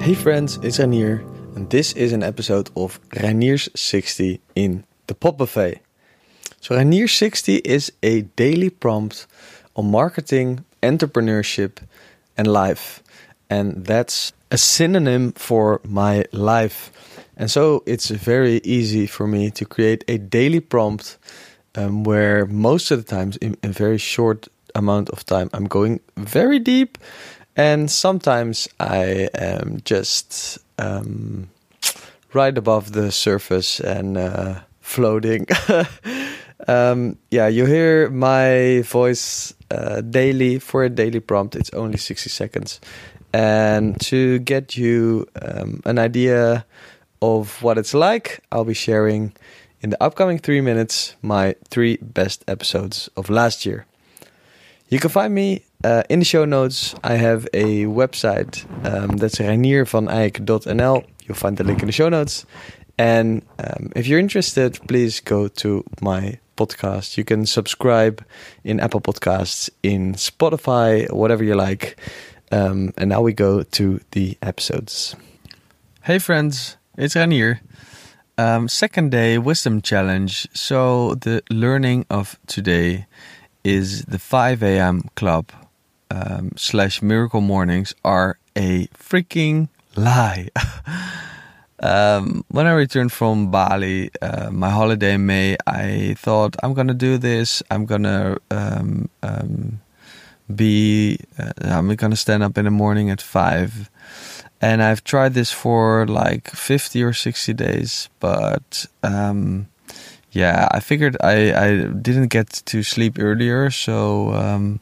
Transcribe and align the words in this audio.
Hey 0.00 0.14
friends, 0.14 0.58
it's 0.62 0.78
Reinier, 0.78 1.20
and 1.56 1.68
this 1.68 1.92
is 1.92 2.12
an 2.12 2.22
episode 2.22 2.70
of 2.76 3.00
Reinier's 3.10 3.68
60 3.74 4.40
in 4.54 4.84
the 5.08 5.14
Pod 5.14 5.36
Buffet. 5.36 5.80
So, 6.60 6.76
Reinier's 6.76 7.12
60 7.12 7.56
is 7.56 7.92
a 8.02 8.22
daily 8.22 8.70
prompt 8.70 9.26
on 9.76 9.90
marketing, 9.90 10.64
entrepreneurship, 10.82 11.78
and 12.38 12.46
life. 12.46 13.02
And 13.50 13.84
that's 13.84 14.32
a 14.52 14.56
synonym 14.56 15.32
for 15.32 15.80
my 15.84 16.24
life. 16.32 16.92
And 17.36 17.50
so, 17.50 17.82
it's 17.84 18.08
very 18.08 18.60
easy 18.64 19.06
for 19.06 19.26
me 19.26 19.50
to 19.50 19.64
create 19.64 20.04
a 20.06 20.16
daily 20.16 20.60
prompt 20.60 21.18
um, 21.74 22.04
where 22.04 22.46
most 22.46 22.90
of 22.92 23.04
the 23.04 23.16
times, 23.16 23.36
in 23.38 23.56
a 23.62 23.68
very 23.68 23.98
short 23.98 24.48
amount 24.74 25.10
of 25.10 25.26
time, 25.26 25.50
I'm 25.52 25.66
going 25.66 26.00
very 26.16 26.60
deep 26.60 26.98
and 27.58 27.90
sometimes 27.90 28.68
I 28.78 29.28
am 29.34 29.82
just 29.84 30.58
um, 30.78 31.50
right 32.32 32.56
above 32.56 32.92
the 32.92 33.10
surface 33.10 33.80
and 33.80 34.16
uh, 34.16 34.60
floating. 34.80 35.44
um, 36.68 37.18
yeah, 37.32 37.48
you 37.48 37.66
hear 37.66 38.10
my 38.10 38.82
voice 38.82 39.52
uh, 39.72 40.02
daily 40.02 40.60
for 40.60 40.84
a 40.84 40.88
daily 40.88 41.18
prompt. 41.18 41.56
It's 41.56 41.70
only 41.74 41.98
60 41.98 42.30
seconds. 42.30 42.80
And 43.34 44.00
to 44.02 44.38
get 44.38 44.76
you 44.76 45.26
um, 45.42 45.82
an 45.84 45.98
idea 45.98 46.64
of 47.20 47.60
what 47.60 47.76
it's 47.76 47.92
like, 47.92 48.40
I'll 48.52 48.64
be 48.64 48.72
sharing 48.72 49.32
in 49.80 49.90
the 49.90 50.00
upcoming 50.00 50.38
three 50.38 50.60
minutes 50.60 51.16
my 51.22 51.56
three 51.68 51.96
best 52.00 52.44
episodes 52.46 53.10
of 53.16 53.28
last 53.28 53.66
year. 53.66 53.84
You 54.88 55.00
can 55.00 55.10
find 55.10 55.34
me 55.34 55.64
uh, 55.84 56.02
in 56.08 56.18
the 56.18 56.24
show 56.24 56.44
notes. 56.44 56.94
I 57.04 57.14
have 57.14 57.46
a 57.52 57.84
website 57.84 58.64
um, 58.84 59.16
that's 59.16 59.36
reiniervaneyck.nl. 59.36 61.04
You'll 61.24 61.36
find 61.36 61.56
the 61.56 61.64
link 61.64 61.80
in 61.80 61.86
the 61.86 61.92
show 61.92 62.08
notes. 62.08 62.46
And 62.98 63.42
um, 63.58 63.92
if 63.94 64.06
you're 64.06 64.18
interested, 64.18 64.78
please 64.88 65.20
go 65.20 65.48
to 65.48 65.84
my 66.00 66.38
podcast. 66.56 67.16
You 67.16 67.24
can 67.24 67.46
subscribe 67.46 68.24
in 68.64 68.80
Apple 68.80 69.00
Podcasts, 69.00 69.70
in 69.82 70.14
Spotify, 70.14 71.10
whatever 71.12 71.44
you 71.44 71.54
like. 71.54 71.98
Um, 72.50 72.92
and 72.96 73.10
now 73.10 73.20
we 73.20 73.32
go 73.32 73.62
to 73.62 74.00
the 74.12 74.36
episodes. 74.42 75.14
Hey 76.02 76.18
friends, 76.18 76.76
it's 76.96 77.14
Reinier. 77.14 77.60
Um, 78.36 78.68
second 78.68 79.10
day 79.10 79.36
wisdom 79.38 79.82
challenge. 79.82 80.48
So 80.54 81.14
the 81.14 81.42
learning 81.50 82.06
of 82.08 82.38
today 82.46 83.06
is 83.62 84.02
the 84.06 84.18
5 84.18 84.62
a.m. 84.62 85.10
club 85.14 85.52
um, 86.10 86.52
slash 86.56 87.02
miracle 87.02 87.40
mornings 87.40 87.94
are 88.04 88.38
a 88.56 88.86
freaking 88.88 89.68
lie. 89.96 90.48
um, 91.80 92.44
when 92.48 92.66
I 92.66 92.72
returned 92.72 93.12
from 93.12 93.50
Bali, 93.50 94.10
uh, 94.20 94.50
my 94.50 94.70
holiday 94.70 95.14
in 95.14 95.26
May, 95.26 95.56
I 95.66 96.14
thought 96.18 96.56
I'm 96.62 96.74
gonna 96.74 96.94
do 96.94 97.18
this. 97.18 97.62
I'm 97.70 97.86
gonna 97.86 98.38
um, 98.50 99.08
um 99.22 99.80
be. 100.54 101.18
Uh, 101.38 101.52
I'm 101.62 101.94
gonna 101.94 102.16
stand 102.16 102.42
up 102.42 102.58
in 102.58 102.64
the 102.64 102.70
morning 102.70 103.10
at 103.10 103.20
five. 103.20 103.90
And 104.60 104.82
I've 104.82 105.04
tried 105.04 105.34
this 105.34 105.52
for 105.52 106.04
like 106.06 106.48
50 106.50 107.02
or 107.04 107.12
60 107.12 107.54
days, 107.54 108.08
but 108.18 108.86
um, 109.04 109.68
yeah, 110.32 110.66
I 110.72 110.80
figured 110.80 111.16
I, 111.22 111.52
I 111.54 111.84
didn't 111.84 112.28
get 112.28 112.48
to 112.66 112.82
sleep 112.82 113.18
earlier, 113.20 113.70
so 113.70 114.32
um, 114.34 114.80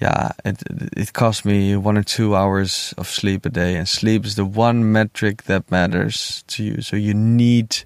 yeah, 0.00 0.32
it 0.44 0.62
it 0.96 1.12
cost 1.12 1.44
me 1.44 1.76
one 1.76 1.96
or 1.96 2.02
two 2.02 2.34
hours 2.34 2.94
of 2.96 3.06
sleep 3.08 3.46
a 3.46 3.50
day, 3.50 3.76
and 3.76 3.88
sleep 3.88 4.24
is 4.24 4.34
the 4.34 4.44
one 4.44 4.92
metric 4.92 5.44
that 5.44 5.70
matters 5.70 6.42
to 6.48 6.62
you. 6.62 6.82
So 6.82 6.96
you 6.96 7.14
need 7.14 7.84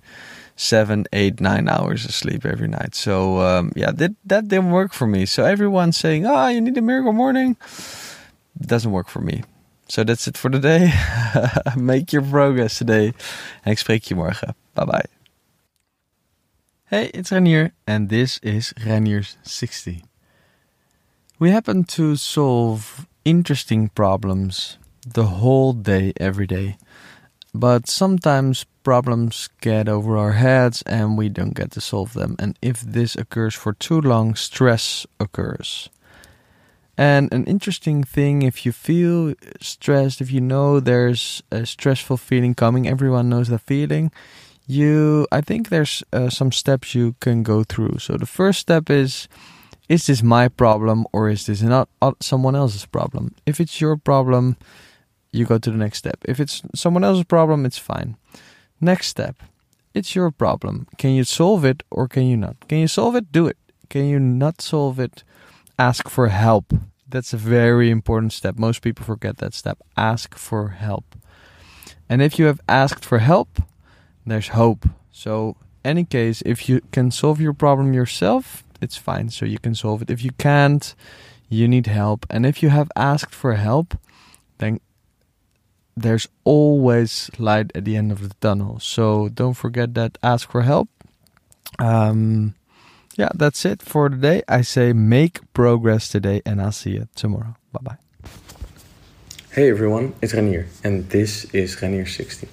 seven, 0.57 1.07
eight, 1.13 1.41
nine 1.41 1.69
hours 1.69 2.05
of 2.05 2.13
sleep 2.13 2.45
every 2.45 2.69
night. 2.69 2.95
So 2.95 3.41
um, 3.41 3.73
yeah, 3.77 3.93
that 3.93 4.15
that 4.25 4.49
didn't 4.49 4.71
work 4.71 4.93
for 4.93 5.07
me. 5.07 5.27
So 5.27 5.45
everyone's 5.45 5.97
saying, 5.97 6.27
"Ah, 6.27 6.47
oh, 6.47 6.49
you 6.49 6.61
need 6.61 6.77
a 6.79 6.83
miracle 6.83 7.13
morning," 7.13 7.57
doesn't 8.61 8.91
work 8.91 9.09
for 9.09 9.21
me. 9.21 9.43
So 9.89 10.05
that's 10.05 10.29
it 10.29 10.37
for 10.37 10.51
today. 10.51 10.93
Make 11.77 12.13
your 12.13 12.23
progress 12.23 12.79
today. 12.79 13.13
En 13.63 13.73
ik 13.73 13.79
spreek 13.79 14.05
je 14.05 14.15
morgen. 14.15 14.55
Bye 14.75 14.85
bye. 14.85 15.07
Hey, 16.85 17.11
it's 17.13 17.31
Reinier, 17.31 17.75
and 17.85 18.09
this 18.09 18.39
is 18.43 18.73
Reinier's 18.77 19.37
60. 19.43 20.08
We 21.39 21.51
happen 21.51 21.85
to 21.85 22.17
solve 22.17 23.07
interesting 23.25 23.91
problems 23.91 24.77
the 25.07 25.25
whole 25.25 25.73
day, 25.73 26.13
every 26.19 26.49
day. 26.49 26.79
But 27.55 27.89
sometimes 27.89 28.67
problems 28.83 29.49
get 29.61 29.89
over 29.89 30.17
our 30.17 30.33
heads 30.33 30.83
and 30.83 31.17
we 31.17 31.29
don't 31.29 31.55
get 31.55 31.71
to 31.73 31.81
solve 31.81 32.13
them. 32.15 32.35
And 32.41 32.59
if 32.61 32.81
this 32.81 33.15
occurs 33.15 33.55
for 33.55 33.73
too 33.73 34.01
long, 34.01 34.35
stress 34.35 35.07
occurs. 35.21 35.89
And 36.97 37.33
an 37.33 37.45
interesting 37.45 38.03
thing, 38.03 38.43
if 38.43 38.67
you 38.67 38.73
feel 38.73 39.35
stressed, 39.61 40.21
if 40.21 40.33
you 40.33 40.41
know 40.41 40.81
there's 40.81 41.41
a 41.53 41.65
stressful 41.65 42.17
feeling 42.17 42.55
coming, 42.57 42.89
everyone 42.89 43.29
knows 43.29 43.49
the 43.49 43.61
feeling 43.61 44.11
you 44.71 45.27
i 45.33 45.41
think 45.41 45.71
there's 45.71 46.03
uh, 46.13 46.29
some 46.29 46.53
steps 46.53 46.95
you 46.95 47.15
can 47.21 47.43
go 47.43 47.65
through 47.65 47.99
so 47.99 48.19
the 48.19 48.27
first 48.27 48.61
step 48.61 48.91
is 48.91 49.27
is 49.89 50.07
this 50.07 50.23
my 50.23 50.49
problem 50.49 51.07
or 51.13 51.29
is 51.29 51.47
this 51.47 51.63
not 51.63 51.89
uh, 52.03 52.13
someone 52.21 52.55
else's 52.55 52.87
problem? 52.87 53.35
If 53.47 53.61
it's 53.61 53.81
your 53.81 53.97
problem 53.97 54.57
you 55.31 55.45
go 55.45 55.59
to 55.59 55.71
the 55.71 55.77
next 55.77 55.99
step. 55.99 56.19
If 56.25 56.41
it's 56.41 56.63
someone 56.75 57.05
else's 57.05 57.25
problem 57.25 57.67
it's 57.67 57.79
fine. 57.79 58.17
Next 58.81 59.09
step 59.09 59.37
it's 59.95 60.15
your 60.15 60.31
problem. 60.31 60.87
Can 60.99 61.11
you 61.11 61.25
solve 61.25 61.65
it 61.65 61.83
or 61.91 62.09
can 62.09 62.25
you 62.25 62.37
not? 62.37 62.57
Can 62.69 62.79
you 62.79 62.89
solve 62.89 63.17
it? 63.17 63.33
Do 63.33 63.47
it. 63.47 63.57
Can 63.89 64.07
you 64.07 64.19
not 64.19 64.61
solve 64.61 65.01
it? 65.01 65.25
Ask 65.79 66.09
for 66.09 66.29
help. 66.29 66.73
That's 67.09 67.33
a 67.33 67.39
very 67.39 67.91
important 67.91 68.33
step. 68.33 68.59
Most 68.59 68.83
people 68.83 69.05
forget 69.05 69.39
that 69.39 69.55
step. 69.55 69.79
Ask 69.97 70.37
for 70.37 70.69
help. 70.69 71.17
And 72.09 72.21
if 72.21 72.39
you 72.39 72.47
have 72.47 72.61
asked 72.69 73.05
for 73.05 73.19
help 73.19 73.63
there's 74.29 74.49
hope. 74.49 74.89
So, 75.11 75.57
any 75.85 76.05
case, 76.05 76.43
if 76.45 76.69
you 76.69 76.81
can 76.93 77.11
solve 77.11 77.41
your 77.41 77.53
problem 77.53 77.93
yourself, 77.93 78.65
it's 78.81 78.97
fine. 78.97 79.31
So 79.31 79.45
you 79.45 79.59
can 79.59 79.75
solve 79.75 80.03
it. 80.03 80.11
If 80.11 80.23
you 80.25 80.31
can't, 80.39 80.95
you 81.49 81.69
need 81.69 81.87
help. 81.87 82.27
And 82.31 82.45
if 82.45 82.63
you 82.63 82.69
have 82.71 82.91
asked 82.97 83.35
for 83.35 83.55
help, 83.55 83.97
then 84.59 84.81
there's 85.97 86.29
always 86.45 87.31
light 87.39 87.73
at 87.75 87.85
the 87.85 87.97
end 87.97 88.13
of 88.13 88.21
the 88.21 88.35
tunnel. 88.41 88.79
So 88.81 89.29
don't 89.29 89.55
forget 89.55 89.95
that. 89.95 90.19
Ask 90.23 90.51
for 90.51 90.63
help. 90.63 90.89
Um, 91.79 92.55
yeah, 93.17 93.31
that's 93.35 93.65
it 93.65 93.83
for 93.83 94.09
today. 94.09 94.43
I 94.49 94.63
say 94.63 94.93
make 94.93 95.41
progress 95.53 96.09
today, 96.09 96.41
and 96.47 96.63
I'll 96.63 96.73
see 96.73 96.93
you 96.93 97.09
tomorrow. 97.17 97.57
Bye 97.73 97.81
bye. 97.83 97.97
Hey 99.51 99.71
everyone, 99.71 100.15
it's 100.23 100.35
Reinier, 100.35 100.67
and 100.85 101.09
this 101.11 101.45
is 101.47 101.75
Reinier 101.77 102.09
60. 102.09 102.47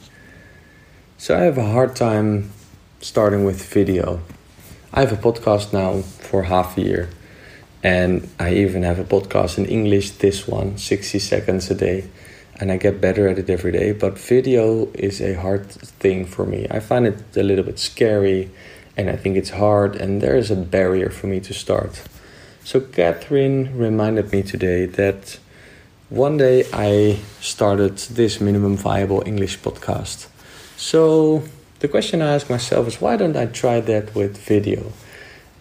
So 1.19 1.37
I 1.37 1.41
have 1.41 1.57
a 1.59 1.65
hard 1.65 1.95
time 1.95 2.49
starting 2.99 3.45
with 3.45 3.63
video. 3.63 4.21
I 4.95 5.01
have 5.01 5.11
a 5.11 5.17
podcast 5.17 5.73
now 5.73 6.01
for 6.01 6.43
half 6.43 6.77
a 6.77 6.81
year, 6.81 7.09
and 7.83 8.29
I 8.39 8.53
even 8.53 8.83
have 8.83 8.97
a 8.97 9.03
podcast 9.03 9.57
in 9.57 9.65
English, 9.65 10.11
this 10.11 10.47
one, 10.47 10.77
60 10.77 11.19
seconds 11.19 11.69
a 11.69 11.75
day, 11.75 12.09
and 12.59 12.71
I 12.71 12.77
get 12.77 13.01
better 13.01 13.27
at 13.27 13.37
it 13.37 13.49
every 13.49 13.73
day. 13.73 13.91
But 13.91 14.17
video 14.17 14.87
is 14.93 15.21
a 15.21 15.33
hard 15.33 15.69
thing 15.69 16.25
for 16.25 16.45
me. 16.45 16.65
I 16.71 16.79
find 16.79 17.05
it 17.05 17.17
a 17.35 17.43
little 17.43 17.65
bit 17.65 17.77
scary, 17.77 18.49
and 18.95 19.09
I 19.09 19.17
think 19.17 19.35
it's 19.35 19.49
hard, 19.49 19.97
and 19.97 20.21
there 20.21 20.37
is 20.37 20.49
a 20.49 20.55
barrier 20.55 21.09
for 21.09 21.27
me 21.27 21.41
to 21.41 21.53
start. 21.53 22.01
So, 22.63 22.79
Catherine 22.79 23.77
reminded 23.77 24.31
me 24.31 24.43
today 24.43 24.85
that 24.85 25.37
one 26.09 26.37
day 26.37 26.63
I 26.71 27.19
started 27.41 27.97
this 27.97 28.39
minimum 28.39 28.77
viable 28.77 29.21
English 29.25 29.59
podcast 29.59 30.27
so 30.77 31.43
the 31.79 31.87
question 31.87 32.21
I 32.21 32.33
ask 32.33 32.49
myself 32.49 32.87
is 32.87 33.01
why 33.01 33.17
don't 33.17 33.35
I 33.35 33.45
try 33.45 33.79
that 33.81 34.15
with 34.15 34.37
video? 34.37 34.91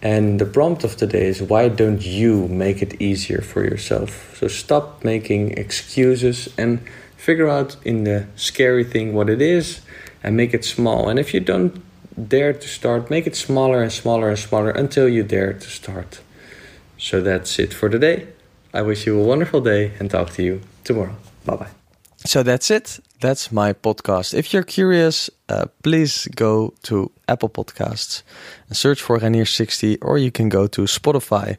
And 0.03 0.39
the 0.39 0.47
prompt 0.47 0.85
of 0.85 0.97
today 0.97 1.27
is 1.27 1.43
why 1.43 1.69
don't 1.69 2.05
you 2.05 2.47
make 2.49 2.83
it 2.83 3.01
easier 3.01 3.41
for 3.41 3.65
yourself? 3.65 4.37
So 4.39 4.49
stop 4.49 5.03
making 5.03 5.53
excuses 5.53 6.49
and 6.59 6.81
figure 7.17 7.49
out 7.49 7.77
in 7.85 8.05
the 8.05 8.27
scary 8.37 8.85
thing 8.85 9.15
what 9.15 9.31
it 9.31 9.41
is 9.41 9.81
and 10.23 10.37
make 10.37 10.53
it 10.53 10.65
small. 10.65 11.09
And 11.09 11.19
if 11.19 11.33
you 11.33 11.41
don't 11.41 11.83
dare 12.29 12.53
to 12.53 12.69
start, 12.69 13.11
make 13.11 13.27
it 13.27 13.35
smaller 13.35 13.83
and 13.83 13.91
smaller 13.91 14.29
and 14.29 14.39
smaller 14.39 14.71
until 14.71 15.09
you 15.09 15.23
dare 15.23 15.55
to 15.55 15.69
start. 15.69 16.21
So 16.99 17.21
that's 17.21 17.59
it 17.59 17.73
for 17.73 17.89
today. 17.89 18.29
I 18.73 18.83
wish 18.83 19.07
you 19.07 19.19
a 19.19 19.25
wonderful 19.25 19.61
day 19.61 19.93
and 19.99 20.11
talk 20.11 20.31
to 20.31 20.43
you 20.43 20.61
tomorrow. 20.85 21.17
Bye 21.45 21.57
bye. 21.57 21.71
So 22.27 22.43
that's 22.43 22.71
it. 22.71 23.01
That's 23.25 23.51
my 23.51 23.73
podcast. 23.73 24.35
If 24.35 24.53
you're 24.53 24.63
curious, 24.63 25.31
uh, 25.49 25.65
please 25.83 26.29
go 26.37 26.75
to 26.83 27.11
Apple 27.27 27.49
Podcasts 27.49 28.23
and 28.69 28.77
search 28.77 29.01
for 29.01 29.19
Reinier60, 29.19 29.97
or 30.03 30.19
you 30.19 30.31
can 30.31 30.51
go 30.51 30.67
to 30.67 30.83
Spotify 30.83 31.57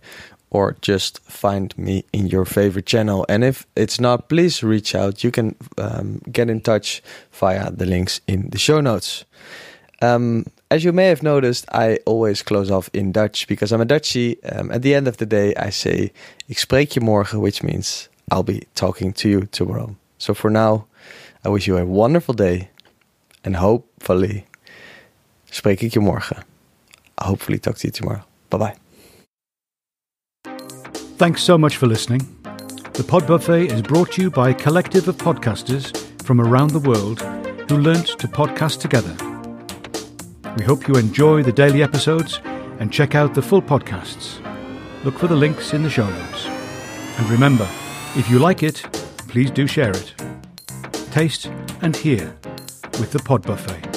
or 0.51 0.77
just 0.81 1.23
find 1.23 1.75
me 1.75 2.05
in 2.13 2.27
your 2.27 2.45
favorite 2.45 2.85
channel. 2.85 3.25
And 3.27 3.43
if 3.43 3.65
it's 3.75 3.99
not, 3.99 4.29
please 4.29 4.61
reach 4.61 4.93
out. 4.93 5.23
You 5.23 5.31
can 5.31 5.55
um, 5.79 6.21
get 6.31 6.51
in 6.51 6.61
touch 6.61 7.01
via 7.31 7.71
the 7.71 7.87
links 7.87 8.21
in 8.27 8.51
the 8.51 8.59
show 8.59 8.79
notes. 8.79 9.25
Um, 10.03 10.45
as 10.69 10.83
you 10.83 10.93
may 10.93 11.07
have 11.07 11.23
noticed, 11.23 11.65
I 11.73 11.97
always 12.05 12.43
close 12.43 12.69
off 12.69 12.91
in 12.93 13.11
Dutch 13.11 13.47
because 13.47 13.71
I'm 13.71 13.81
a 13.81 13.87
Dutchie. 13.87 14.37
Um, 14.55 14.69
at 14.69 14.83
the 14.83 14.93
end 14.93 15.07
of 15.07 15.17
the 15.17 15.25
day, 15.25 15.55
I 15.55 15.71
say, 15.71 16.11
ik 16.47 16.59
spreek 16.59 16.91
je 16.91 16.99
morgen, 16.99 17.39
which 17.39 17.63
means 17.63 18.07
I'll 18.29 18.43
be 18.43 18.67
talking 18.75 19.13
to 19.13 19.27
you 19.27 19.47
tomorrow. 19.47 19.95
So 20.19 20.35
for 20.35 20.51
now, 20.51 20.85
I 21.45 21.49
wish 21.49 21.67
you 21.67 21.77
a 21.77 21.85
wonderful 21.85 22.33
day 22.33 22.69
and 23.43 23.55
hopefully 23.55 24.45
spreek 25.49 25.81
ik 25.81 25.93
je 25.93 25.99
morgen. 25.99 26.37
Hopefully 27.15 27.59
talk 27.59 27.75
to 27.75 27.87
you 27.87 27.91
tomorrow. 27.93 28.23
Bye 28.49 28.57
bye. 28.57 28.75
Thanks 31.17 31.43
so 31.43 31.57
much 31.57 31.77
for 31.77 31.87
listening. 31.87 32.21
The 32.93 33.03
Pod 33.03 33.27
Buffet 33.27 33.71
is 33.71 33.81
brought 33.81 34.11
to 34.13 34.21
you 34.21 34.31
by 34.31 34.49
a 34.49 34.53
collective 34.53 35.07
of 35.07 35.17
podcasters 35.17 35.91
from 36.23 36.41
around 36.41 36.71
the 36.71 36.79
world 36.79 37.21
who 37.69 37.77
learnt 37.77 38.07
to 38.19 38.27
podcast 38.27 38.79
together. 38.79 39.15
We 40.57 40.65
hope 40.65 40.87
you 40.87 40.95
enjoy 40.95 41.43
the 41.43 41.51
daily 41.51 41.83
episodes 41.83 42.41
and 42.79 42.91
check 42.91 43.13
out 43.13 43.33
the 43.33 43.41
full 43.41 43.61
podcasts. 43.61 44.39
Look 45.03 45.19
for 45.19 45.27
the 45.27 45.35
links 45.35 45.73
in 45.73 45.83
the 45.83 45.89
show 45.89 46.09
notes. 46.09 46.47
And 47.17 47.29
remember, 47.29 47.67
if 48.15 48.29
you 48.29 48.39
like 48.39 48.63
it, 48.63 48.83
please 49.27 49.51
do 49.51 49.67
share 49.67 49.91
it. 49.91 50.14
Taste 51.15 51.49
and 51.81 51.95
hear 51.95 52.35
with 52.99 53.13
the 53.13 53.19
Pod 53.19 53.41
Buffet. 53.43 53.94